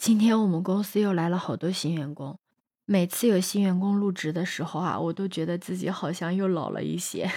[0.00, 2.38] 今天我们公司又来了好多新员工，
[2.86, 7.30] 每次有新员工入职的时候啊，我都觉得自己好像又老了一些。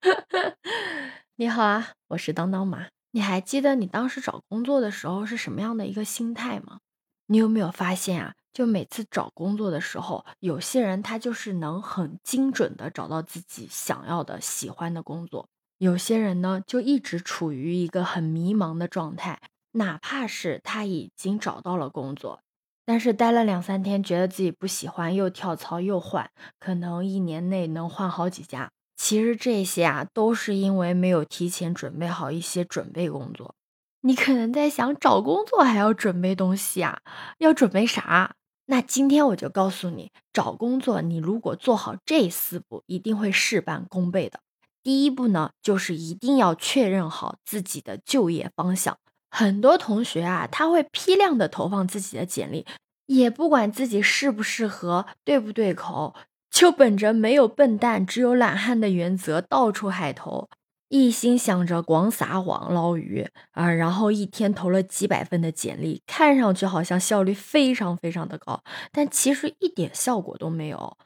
[1.36, 2.86] 你好啊，我是当当妈。
[3.10, 6.78] 你还记得你当时找工作的时候是什么样的一个心态吗？
[7.26, 8.32] 你有没有发现啊？
[8.50, 15.46] 就每次找工作的时候，有些人他就是能很精准的找到自己想要的、喜欢的工作；
[15.76, 19.38] 有些人呢，就一直处于一个很迷茫的状态。
[19.76, 22.40] 哪怕是他已经找到了工作，
[22.84, 28.70] 但是待了两三天，觉得自己不喜欢，又跳槽又换，可能一年内能换好几家。
[28.96, 33.54] 其实这些啊，都是因为没有提前准备好一些准备工作。
[34.00, 37.00] 你可能在想，找工作还要准备东西啊？
[37.38, 38.34] 要准备啥？
[38.66, 44.40] 那今天我就告诉你，找工作你如果做好这四步，一定会事半功倍的。
[44.82, 48.96] 第一步呢，就是一定要确认好自己的就业方向。
[49.30, 52.66] 很多同学啊，他会批量的投放自己的简历，
[53.06, 56.14] 也不管自己适不适合、对不对口，
[56.50, 60.48] 就本着没有笨蛋，只有懒汉的原则，到处海投，
[60.88, 70.96] 一心想着广撒网捞鱼啊，然后一天投了几百份的简历，看上去好像效率非常非常的高，但其实一点效果都没有。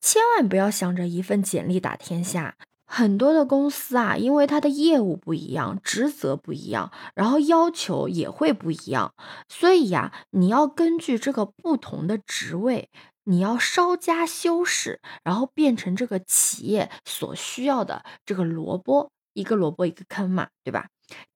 [0.00, 2.54] 千万不要想着一份简历打天下。
[2.92, 9.14] 很多的公司啊，因为它的业务不一样，职责不一样，然后要求也会不一样，
[9.48, 12.90] 所以呀，你要根据这个不同的职位，
[13.22, 20.88] 你要稍加修饰，然后变成这个企业所需要的这个萝卜，一个萝卜一个坑嘛，对吧？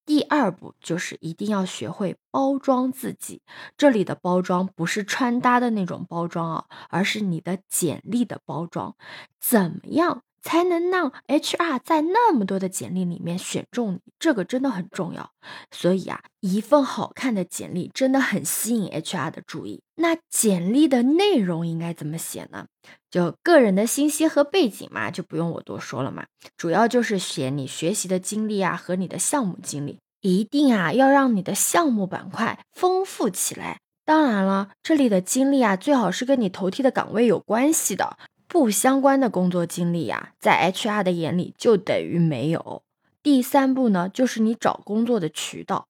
[0.05, 3.43] 第二步就是一定要学会包装自己，
[3.77, 8.97] 这里的包装不是穿搭的那种包装啊，而是你的简历的包装，
[9.41, 10.25] 怎么样？
[10.45, 15.31] 才能让 HR 在那么多的简历里面选中你，这个真的很重要。
[15.71, 19.81] 所以啊，一份好看的简历真的很吸引 HR 的注意。
[19.97, 22.67] 那简历的内容应该怎么写呢？
[23.11, 26.27] 就个人的信息和背景嘛，就不用我多说了嘛。
[26.59, 33.79] 主要就是写你学习的经历啊和你的项目经历，一定啊要让你的项目板块丰富起来。
[34.05, 38.19] 当然了，这里的经历啊最好是跟你投递的岗位有关系的。
[38.55, 42.85] 不相关的工作经历呀，在 HR 的眼里就等于没有。
[43.21, 45.89] 第三步呢，就是你找工作的渠道。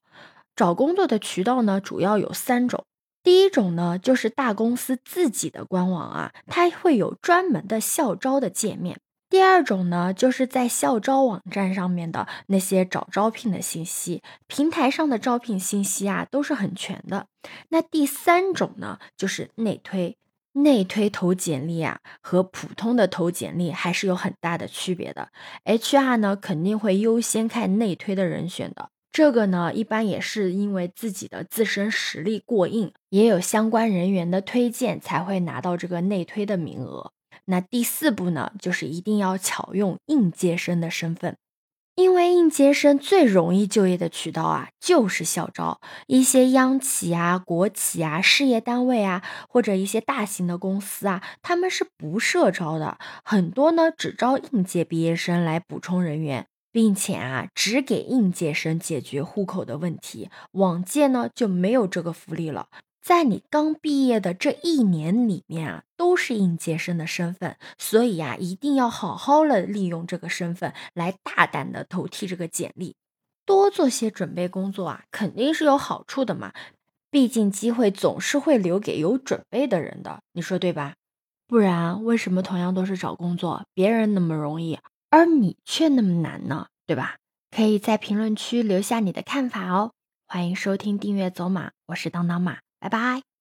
[0.56, 2.86] 找工作的渠道呢，主要有三种。
[3.22, 8.98] 第一种呢，就是大公司自己的官网啊，它会有专门的校招的界面。
[9.28, 17.26] 第二种呢，就是在校招网站上面的那些找招聘的信息，平台上的招聘信息啊，都是很全的。
[17.68, 20.16] 那第三种呢，就是内推。
[20.54, 25.28] 内推投简历啊，和普通的投简历还是有很大的区别的。
[25.64, 37.12] HR 呢肯定会优先看内推的人选的，这个呢一般也是因为自己的自身实力过硬，也有相关人员的推荐才会拿到这个内推的名额。
[37.46, 41.36] 那第四步呢，就是一定要巧用应届生的身份。
[41.96, 45.80] 因为应届生最容易就业的渠道啊，就是校招。
[46.08, 60.28] 一些央企啊、国企啊、事业单位啊，或者一些大型的公司啊，他们是不设招的，很多呢只招应届毕业生来补充人员，并且啊，只给应届生解决户口的问题。
[60.52, 62.66] 往届呢就没有这个福利了。
[63.04, 72.96] 在你刚毕业的这一年里面啊，都是应届生的身份，所以呀，一定要好好的利用这个身份来大胆的投递这个简历，
[73.44, 76.54] 多做些准备工作啊，肯定是有好处的嘛。
[77.10, 80.94] 毕竟机会总是会留给有准备的人的，你说对吧？
[81.46, 84.78] 不然为什么同样都是找工作，别人那么容易，
[85.10, 86.68] 而你却那么难呢？
[86.86, 87.16] 对吧？
[87.54, 89.92] 可以在评论区留下你的看法哦。
[90.26, 92.63] 欢迎收听订阅走马，我是当当马。
[92.84, 93.33] 拜拜。